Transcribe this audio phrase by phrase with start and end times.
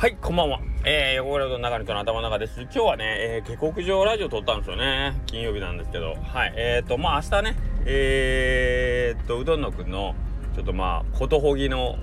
[0.00, 0.60] はい、こんばんは。
[0.86, 2.62] えー、横倉の中の人の頭の中です。
[2.62, 5.20] 今日はね、えー、下克上ラジオ撮ったんですよね。
[5.26, 6.14] 金曜日なんですけど。
[6.14, 10.14] はい、えーと、まあ明日ね、えーと、うどんのくんの、
[10.54, 11.98] ちょっとまあ、ことほぎの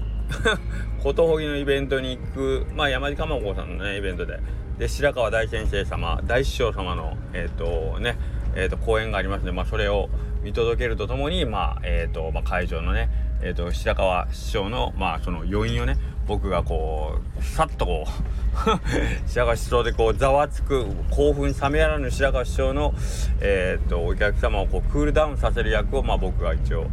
[1.01, 4.37] ことほぎのイベントに行く、まあ山地かまこさんのね、イベントで、
[4.77, 8.15] で、白川大先生様、大師匠様の、えっ、ー、とね、
[8.55, 10.09] えっ、ー、と、講演がありますので、まあそれを
[10.43, 13.09] 見届けるとともに、まあ、えっ、ー、と、まあ会場のね、
[13.41, 22.93] えっ、と、白川師匠の、まあその余韻をね、僕がこうさっとこう 白川師匠でこうざわつく興奮冷めやらぬ白川師匠の、
[23.39, 26.87] えーと、お客様をこうクールダウンさせる役を、まあ、僕が一応、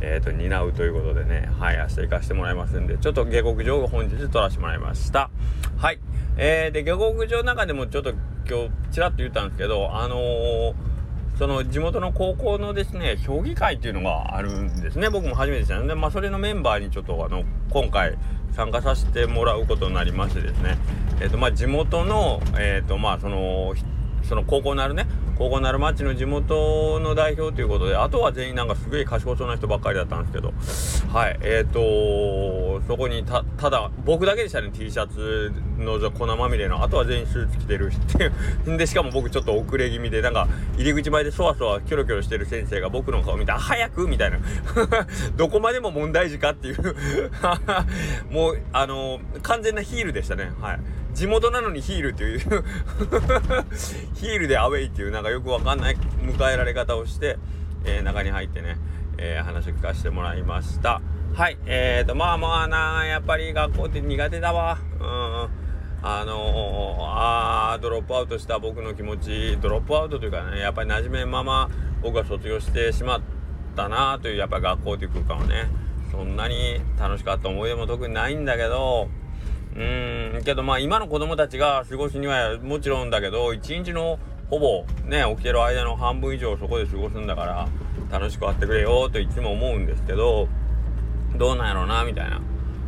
[0.00, 5.30] えーと、担うということでねはい明日行かせてもらいますんでちょっと下克上を本日撮らせてもらいました。
[5.76, 5.98] はい。
[6.36, 8.10] えー、で下克上の中でもちょっと
[8.48, 10.74] 今日ちらっと言ったんですけどあのー
[11.38, 15.10] その地元の高校のですね評議会っていうのがあるんですね。
[15.10, 18.16] 僕も初めてでしたので、まあ、それのメンバーにちょっとあの今回
[18.54, 20.78] 参加させてもらうことになりましてですね、
[21.20, 23.74] えーとまあ、地元の,、えーとまあ、その
[24.24, 30.52] その高校なるね高校なる町の地元の代表ということであとは全員なんかすげえ賢そうな人ばっかりだったんですけど
[31.12, 38.76] はいえっ、ー、とそこにただ僕だけでしたね T シャツの粉まみれのあとは全員スーツ着てるっていう。
[38.78, 44.38] でしかも僕ちょっと遅れ気味でなんか入り口前でそわそわキョロキョロしてる先生が僕の顔見て「早く!」みたいな。
[45.36, 46.76] どこまでも問題児かっていう。
[48.30, 50.52] もうあの完全なヒールでしたね。
[50.60, 50.80] はい。
[51.14, 52.38] 地元なのにヒールっていう。
[54.14, 55.96] ヒールでアウェイっていうなんかよくわかんない。
[56.22, 57.38] 迎えられ方をして、
[57.84, 58.76] えー、中に入ってね、
[59.16, 61.00] えー、話を聞かせてもらいました。
[61.34, 64.78] はいえーとまあまあなやっぱり学校って苦手だわ。
[65.00, 65.04] う
[65.60, 65.64] ん。
[66.06, 71.70] あのー、あドロップアウトした僕の気持ちドロップアウトというかねやっぱり馴染めまま
[72.02, 73.20] 僕は卒業してしまっ
[73.74, 75.70] たなというやっぱり学校という空間はね
[76.10, 79.08] そんなに楽しかった思い出も特にないんだけど
[79.76, 80.42] うん。
[80.44, 84.18] けどまあ今の子供たちが過ごすにはもちろんだけど一日の
[84.50, 87.68] ほぼね起きてる間の半分以上そこで過ごすんだから
[88.10, 90.48] 楽しくあってくれよといつも思うんですけど
[91.36, 92.40] どうなんやろうなみたいな。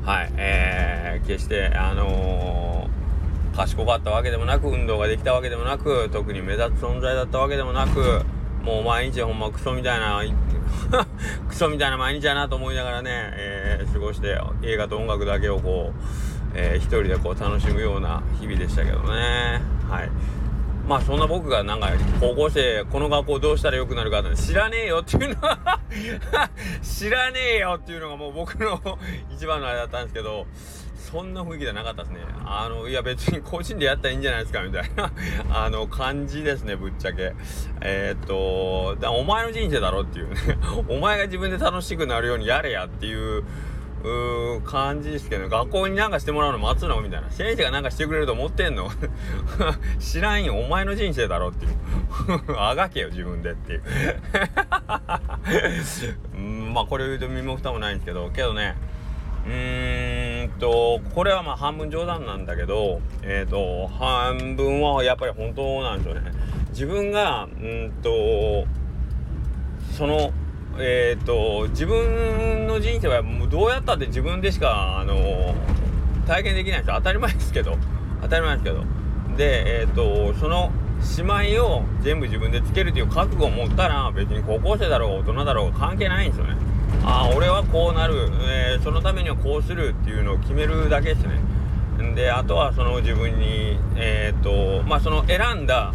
[0.05, 0.33] はい。
[0.37, 8.25] えー、決してあのー、賢かったわけでもなく運動ができたわけでもなく特に目立つ存在だったわけでもなく
[8.63, 10.23] もう毎日ほんまクソみたいな
[11.49, 20.11] クソみたいな毎日やなと思いながらね、えー、過ごして映画と音楽だけをこうえー、一人でこう楽しむような日々でしたけどねはい
[20.89, 21.91] まあそんな僕がなんか
[22.21, 25.81] 高校生この学校どうしたら良くなるかって知らねえよっていうのは
[26.83, 28.81] 知らねえよっていうのがもう僕の
[29.31, 30.47] 一番のあれだったんですけど
[31.07, 32.19] そんな雰囲気じゃなかったですね。
[32.45, 35.13] あの、いや別に個人でやったらいいんじゃないですかみたいな
[35.65, 37.33] あの感じですね、ぶっちゃけ。
[37.81, 40.59] えー、っと、だお前の人生だろっていうね
[40.89, 43.45] お前が自分で楽しくなるようにやれやっていう
[44.03, 47.31] うー感じですけど、学校になんかしてもらうの待つのみたいな。
[47.31, 48.91] 先生がなんかしてくれると思ってんの？
[49.99, 50.55] 知らんよ。
[50.55, 51.73] お前の人生だろっていう。
[52.59, 53.83] あがけよ、自分でっていう。
[56.37, 58.75] うんまあ、これ言うと身も蓋もないんですけど、けどね、
[59.47, 66.33] うーんと、これはまあ半分冗談なんだけど、えっ、ー、と、半分はやっぱり本当なんですよね。
[66.71, 68.67] 自分が、うんと、
[69.93, 70.33] その、
[70.79, 75.55] えっ、ー、と自分の人生はもうどうやったって自分でしか、あの、
[76.27, 77.77] 体験できない人当たり前ですけど。
[78.23, 78.85] 当たり前ですけど。
[79.37, 80.71] でえっ、ー、とその
[81.03, 86.57] しまいを全部自分でつけるという覚悟を持ったら別に高校生だろう大人だろう関係ないんですよね。
[87.05, 91.41] ああ俺はこうなる、えそのためにはこうするっていうのを決めるだけですね。
[92.15, 95.93] であとはその自分にえっ、とまあその選んだ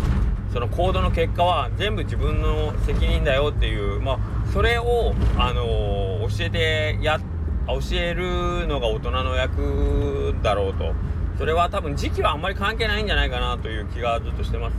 [0.54, 4.20] その行動の結果は全部自分の責任だよっていうまあ
[4.54, 7.20] それを、あのー、教えてや
[7.68, 10.94] 教えるのが大人の役だろうと。
[11.38, 14.76] それは多分時期はあんまり関係ないんじゃないかなという気がずっとしてます、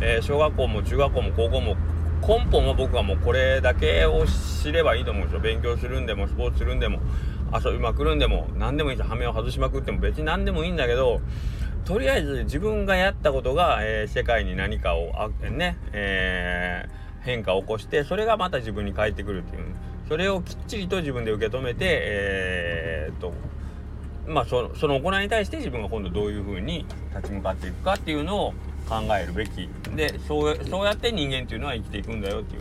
[0.00, 1.76] えー、小学校も中学校も高校も
[2.20, 4.24] 根本は僕はもうこれだけを
[4.62, 5.40] 知ればいいと思うんですよ。
[5.40, 7.00] 勉強するんでもスポーツするんでも
[7.52, 11.20] 遊びまくるんでも何でもいいです羽目を外しまくっても別に何でもいいんだけど
[11.84, 19.64] とりあえず自分がやったことが、えー、世界に何かをあねえー変化を起こしてそれがまた自分に返ってくるっていう。
[20.08, 23.32] それをきっちりと自分で受け止めてえー、っと
[24.26, 26.84] まあそその行いに対して自分が今度どういうふうに
[27.14, 28.54] 立ち向かっていくかっていうのを
[28.88, 29.68] 考えるべき。
[29.96, 32.58] でそうそうやって人間っていうのは生きていくんだよってい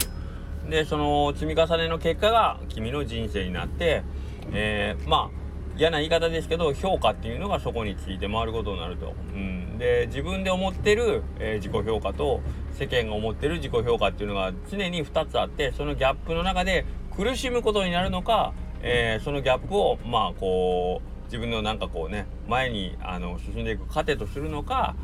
[0.67, 0.69] う。
[0.69, 4.03] でその積み重ねの結果が君の人生になって
[4.51, 5.43] えー、まあ
[5.77, 9.13] 嫌な言い方ですけど評価っていうのがそこについて回ることになると。
[9.33, 12.41] うん、で自分で思ってる、えー、自己評価と
[12.73, 16.85] 世間が思ってる自己評価っていうのが常に2つあってそのギャップの中で
[17.15, 24.95] 苦しむことになるのか、えー、そのギャップをまあこう自分のなんかこうね前にあの進んでいく糧とするのか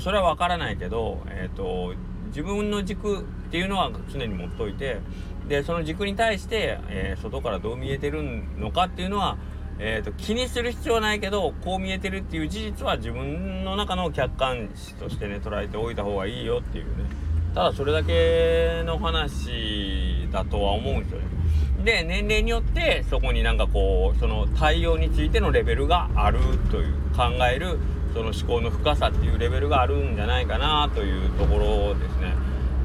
[0.00, 1.94] それは分からないけど、えーと、
[2.28, 5.00] 自分の軸っていうのは常に持っといて
[5.46, 9.36] でその軸に対して、えー、外からどう見えてるのかっていうのは、
[9.78, 17.04] えーと、気にする必要はないけどこう見えてるっていう事実は自分の中の客観視としてね捉えておいた方がいいよっていうね
[17.54, 21.26] ただそれだけの話だとは思うんですよね。
[21.84, 26.38] で年齢によってそこになんかこうその対応についてのレベルがある
[26.70, 27.78] という考える
[28.14, 32.34] その思考の深さっていうレベルがあるんじゃないかなというところですね。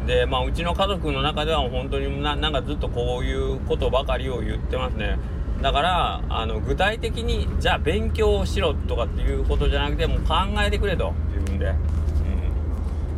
[0.05, 5.17] でまあうちの家族の中では本当にななんかずっとこういうことばかりを言ってますね。
[5.61, 10.35] だからあの具体的にじゃあ勉強しろとかっていうことじゃなくてもう考
[10.65, 11.13] えてくれと。
[11.33, 11.75] 自分で、うん、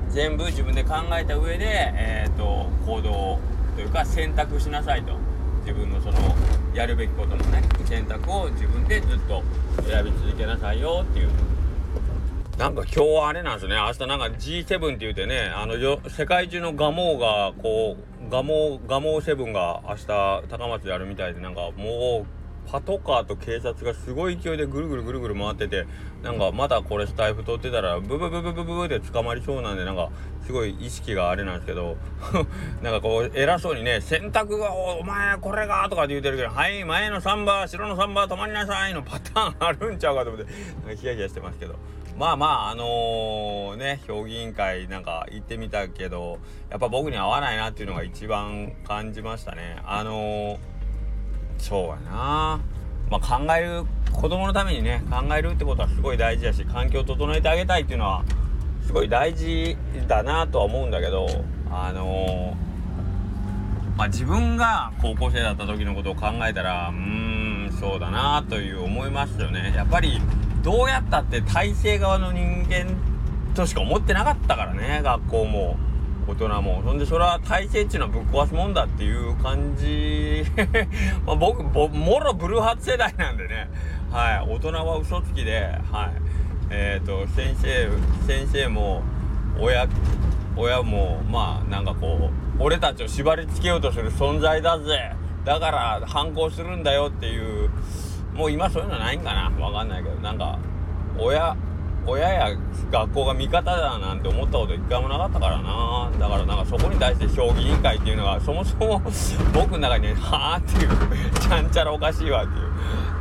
[0.10, 1.66] 全部自分で考えた上で、
[1.96, 3.40] えーと行動
[3.76, 5.14] というか選択しなさいと。
[5.62, 6.18] 自分のその
[6.74, 9.44] やるべきことのね選択を自分でずっと
[9.88, 11.30] 選び続けなさいよっていう。
[12.58, 13.76] なんか今日はあれなんですね。
[13.76, 15.76] 明日なんか G7 って言うてねあの
[16.10, 22.42] 世界中のガモがこうガモガモ7が明日高松であるみたいでなんかもう
[22.72, 25.88] パトカーと警察がすごい勢いでぐるぐるぐるぐる回ってて
[26.24, 30.10] なんかまだこれスタイフ取ってたらブブブブブブブで捕まりそうなんでなんか
[30.46, 31.98] すごい意識があれなんですけど
[32.82, 41.76] なんかこう偉そうにね洗濯がお前これがとかって言うてるけどはい前の3番白の3番止まりなさいのパターンあるんちゃうかと思ってヒヤヒヤしてますけど
[42.18, 49.82] まあまああのー、ね評議員会なんか行ってみたけどやっぱ僕に合わないなっていうのが一番感じましたね。
[49.86, 50.72] あのー
[51.62, 52.60] そうやな。
[53.10, 58.24] まあ考える子供のためにね考えるってことはすごい大事だし環境を整えてあげたいっていうのは
[58.86, 59.78] すごい大事
[60.08, 61.28] だなとは思うんだけど
[61.70, 69.74] あのー、まあ、自分が高校生だった時のことを考えたらうーんそうだなという思いますよね。
[69.76, 70.20] やっぱり
[70.64, 72.96] どうやったって体制側の人間
[73.56, 75.02] としか思ってなかったからね。
[75.04, 75.78] 学校も。
[76.28, 76.82] 大人も。
[76.86, 80.44] そんでそれは体制っていうのはぶっ壊すもんだっていう感じ。
[81.26, 83.70] まあ僕もろブルーハーツ世代なんでね。
[84.12, 84.50] はい。
[84.50, 85.80] 大人は嘘つきで。
[85.92, 86.12] はい。
[86.70, 87.90] えっ、ー、と先生
[88.28, 89.02] 先生も
[89.60, 89.88] 親
[90.56, 92.30] 親もまあなんかこ
[92.60, 95.14] う俺たちを縛り付けようとする存在だぜ。
[95.44, 97.61] だから反抗するんだよっていう
[98.34, 99.52] もう今そういうのないんかな？
[99.60, 100.16] わかんないけど。
[100.18, 100.58] なんか
[101.18, 101.56] 親
[102.06, 102.58] 親や
[102.90, 106.12] 学校が味方だなんて思ったこと一回もなかったからな。
[106.18, 109.02] だからなんかそこに対して評議委員会っていうのがそもそも
[109.54, 110.90] 僕の中にはあっていう
[111.40, 112.72] ちゃんちゃらおかしいわっていう。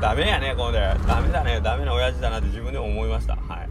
[0.01, 1.61] ダメやねこれダメだね。
[1.63, 3.69] ダメな親父だなって自分でも思いました、はい、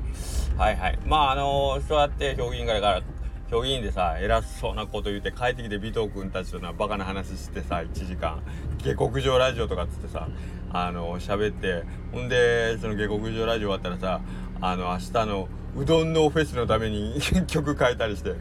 [0.59, 0.99] はいはい。
[1.07, 3.01] まああのー、そうやって評議委員会から
[3.49, 8.43] 評議員でさ偉そうなこと言うて帰ってきて尾藤君たちとなバカな話してさ1時間。
[8.83, 10.27] 下克上ラジオとかっつってさ
[10.71, 11.83] あの喋って。
[12.11, 14.21] ほんでその下克上ラジオ終わったらさ
[14.61, 18.33] あの明日のうどんのフェスのために 曲変えたりして。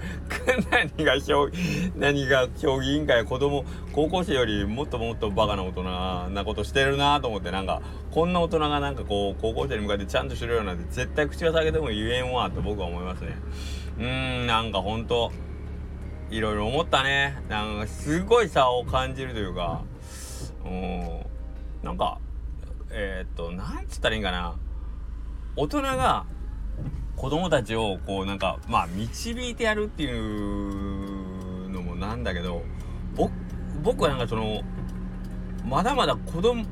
[0.70, 1.14] 何が
[1.96, 5.82] 何が競技委員会子供高校生よりもっともっとバカな大人
[6.30, 13.36] なことしてるなと思ってなんかこんな大人がなんかこう高校生に向かってちゃんとしろよなんて絶対口が裂けても言えんわと僕は思いますね。
[13.98, 15.32] うんなんかほんと
[16.30, 17.42] いろいろ思ったね。
[17.48, 19.82] なんかすごい差を感じるというか
[20.64, 21.26] うん
[21.82, 22.18] なんか
[22.90, 24.54] えー、っとなんつったらいいんかな。
[25.56, 26.24] 大人が
[27.18, 32.62] 子供たちをこうなんかまあ導いてやるっていうのもなんだけど
[33.82, 34.62] 僕はなんかその
[35.64, 36.64] まだまだ子供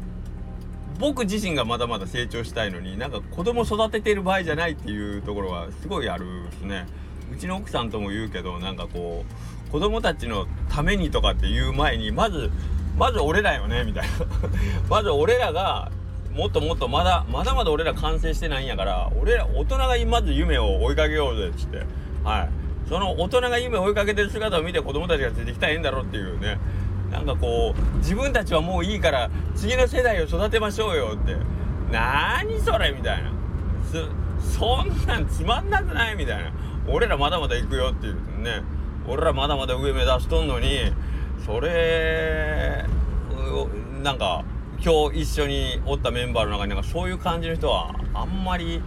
[1.00, 6.86] 僕自身がまだまだ成長したいのになんか子供育ててる場合じゃないっていうところはすごいあるですね。
[7.32, 9.24] うちの奥さんとも言うけどなんかこ
[9.68, 12.50] う子供たちのためにとかって言う前にまず
[12.96, 14.10] まず俺らよねみたいな。
[14.88, 15.90] まず俺らが
[16.36, 21.78] もっともっとまだまだまだ俺ら完成してないんやから俺ら大人がまず夢を追いかけようぜっつって。
[22.22, 22.48] はい。
[22.88, 26.58] その大人が夢を追いかけてる姿を見て子供たちがついてきたらええんだろうっていうね。
[27.10, 31.36] なんかこう自分たちはもういいから次の世代を育てましょうよって。
[31.90, 33.32] 何それみたいな。
[34.40, 36.52] そんなんつまんなくないみたいな。
[36.86, 38.62] 俺らまだまだ行くよっていうね。
[39.08, 40.92] 俺らまだまだ上目指しとんのに
[41.46, 42.84] それ
[44.02, 44.44] なんか
[44.82, 48.82] 今日一緒におったメンバーの中になんかそういう感じの人はあんまり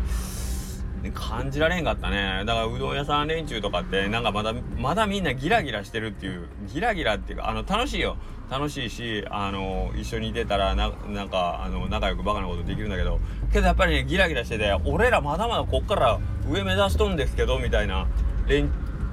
[1.14, 2.44] 感じられんかったね。
[2.46, 8.18] だからうどん屋さん連中とかってなんかまだまだみんなギラギラしてるっていうギラギラっていうかあの楽しいよ。
[8.50, 13.20] 楽しいしあの一緒にいてたらなんかあの仲良くバカなことできるんだけど。
[13.54, 16.20] けどやっぱりねギラギラしてて俺らまだまだこっから
[16.50, 18.08] 上目指しとんですけどみたいな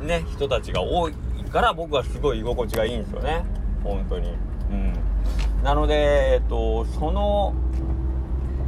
[0.01, 1.15] ね人たちが多い
[1.53, 3.45] から僕はすごい居心地がいいんですよね。
[3.83, 4.31] 本当に。
[4.71, 5.06] うん。
[5.67, 7.53] なので、えっと、その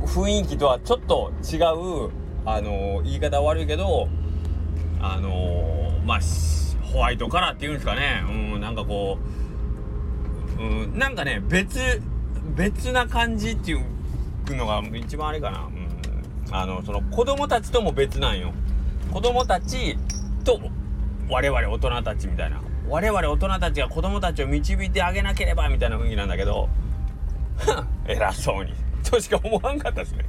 [0.02, 2.10] 雰囲気とはちょっと違う
[2.44, 4.08] あの言い方悪いけど
[5.00, 6.20] あのまあ
[6.82, 8.24] ホワイトカラーっていうんですかね。
[8.28, 9.16] うんなんかこ
[10.58, 12.02] う、うん、なんかね別
[12.56, 15.68] 別な感じっていうのが一番あれかな、
[16.48, 18.52] うん、あのその子供たちとも別なんよ。
[19.12, 19.96] 子供たち
[20.42, 20.58] と
[21.28, 22.60] 我々大人たちみたいな。
[22.88, 26.68] 我々大人たちが子供たちを導いてあげなければみたいな雰囲気なんだけど
[28.06, 28.74] 偉そうに。
[29.08, 30.24] としか思わんかったですね。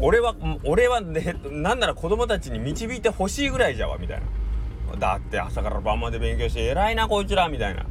[0.00, 4.96] 俺は俺はねなんなら子供たちに導いてほしいぐらいじゃわみたいな。
[4.96, 7.84] だって朝から晩まで勉強して偉いなこいつらみたいな。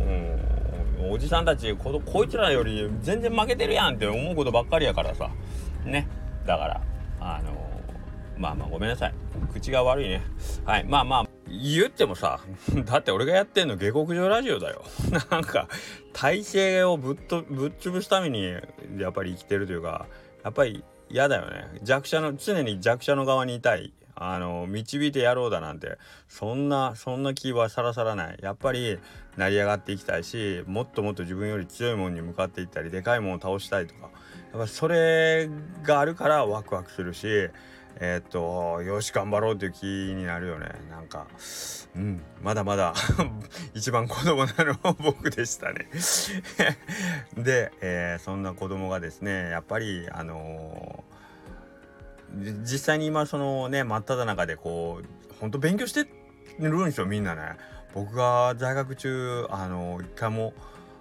[0.00, 5.30] うんおじさんたちここいつらより全然負けてるやんって思うことばっかりやからさ。
[5.84, 6.06] ね。
[6.46, 6.80] だから
[7.20, 7.52] あの
[8.36, 9.14] まあまあごめんなさい。
[9.52, 10.22] 口が悪いね。
[10.64, 11.33] はいまあまあ。
[11.62, 12.40] 言ってもさ
[12.84, 14.84] だって俺がやってんの下克上ラジオだよ。
[15.30, 15.68] なんか
[16.12, 18.54] 体制をぶっとぶっ潰すために
[18.98, 20.06] やっぱり生きてるというか
[20.42, 21.80] やっぱり嫌だよね。
[21.82, 23.92] 弱者の常に弱者の側にいたい。
[24.16, 25.98] あの導いてやろうだなんて。
[26.28, 28.38] そんなそんな気はさらさらない。
[28.40, 28.98] やっぱり
[29.36, 34.10] 成り上がっていきたいしもっともっと自分より強いものに向かっていったりでかいものを倒したいとか。
[34.52, 35.50] やっぱそれ
[35.82, 37.50] があるからワクワクするし
[38.00, 40.68] え、っとよし頑張ろうという気になるよね。
[40.90, 41.26] なんか
[41.96, 42.94] うんまだまだ
[43.74, 45.88] 一番子供なのは僕でしたね。
[47.36, 56.08] で、えー、そんな子供がですねやっぱりあのー、実際に今そのね真っ只中でこうほんと勉強して
[56.58, 57.56] るんですよみんなね。
[57.94, 60.52] 僕が在学中あの一回も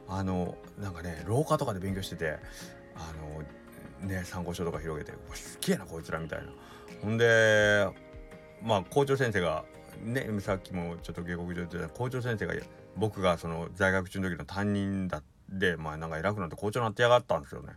[0.08, 2.38] あのなんかね廊下とかで勉強してて
[2.96, 3.12] あ
[4.04, 6.52] のね参考書とか広げてすげえなこいつらみたいな。
[7.04, 7.88] ほんで
[8.64, 9.66] まあ校長先生が
[10.02, 12.54] ねさっきもちょっと下克上言ってた校長先生が
[12.96, 15.24] 僕がその在学中の時の担任だっ
[15.60, 17.74] てまあなんか偉くなって校長になってやがったんですよね。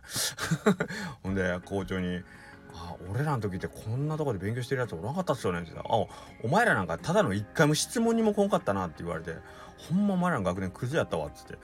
[1.23, 2.23] ほんで校長に
[2.73, 6.07] 「あ俺らの時ってこんなとこで勉強してるやつおらんかったっすよね」って言ったら「あ
[6.43, 9.35] お前らなんかただの一回も質問にも来んかったな」って言われて
[9.89, 11.57] 「ほんまお前らの学年クズやったわ」っつって。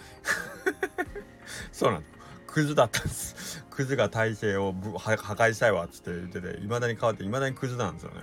[1.72, 2.23] そうなんです。
[2.54, 3.66] クズだったんです。
[3.72, 8.22] クズが体制を破壊したいわっつって言ってていまだに変わっていまだにクズなんですよね。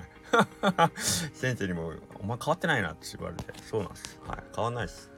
[1.35, 4.21] 先生にも「お前変わってないな」って言われてそうなんです。
[4.25, 5.11] はい変わんないです。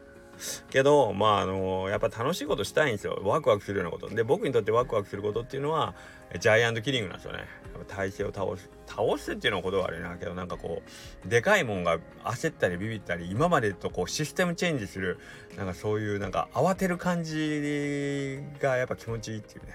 [0.71, 3.21] けどまああのやっぱ楽しいことしたいんですよ。
[3.23, 4.09] ワクワクするようなこと。
[4.09, 5.95] で僕にとってワクワクすることっていうのは
[6.39, 7.45] ジャイアントキリングなんですよね。
[7.89, 10.83] 体勢を倒す倒すっていうのはことはあれなけどなんかこ
[11.27, 15.19] うでかいもんが焦ったりビビったり今までとこうシステムチェンジする
[15.57, 19.73] なんかそういうなんか慌てる感じがやっぱ気持ちいいっていうね。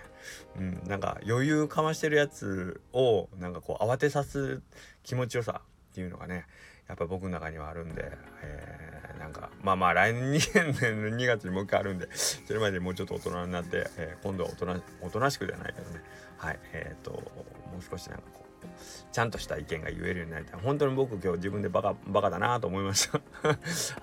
[0.57, 4.61] うんなんか余裕かましてるやつをなんかこう慌てさす
[5.03, 6.45] 気持ちよさっていうのがね
[6.87, 16.01] やっぱ僕の中にはあるんで、えー、なんかまあまあ来年2年2月にもう一回あるんでそれまでもうちょっと大人になって、えー、今度は大人おとなしくではないけどね。
[16.37, 17.21] はいえっ、ー、とも
[17.79, 18.67] う少しなんかこう
[19.11, 20.59] ちゃんとした意見が言えるようになりたい。
[20.61, 23.19] 本当に僕今日自分でバカバカだなと思いました。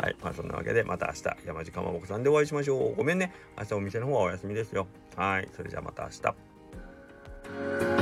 [0.03, 2.95] はいまあそんなわけでまた明日山地かまぼこさんでお会いしましょう。
[2.95, 3.33] ごめんね。
[3.57, 4.87] 明日お店の方はお休みですよ。
[5.17, 7.94] はいそれじゃあまた明日。